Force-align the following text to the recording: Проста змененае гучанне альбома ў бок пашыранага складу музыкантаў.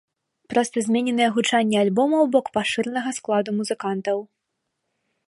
Проста 0.53 0.81
змененае 0.87 1.27
гучанне 1.35 1.77
альбома 1.83 2.17
ў 2.21 2.27
бок 2.37 2.45
пашыранага 2.57 3.13
складу 3.19 3.49
музыкантаў. 3.59 4.17